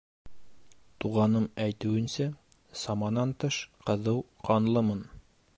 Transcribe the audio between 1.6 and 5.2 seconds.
әйтеүенсә, саманан тыш ҡыҙыу ҡанлымын.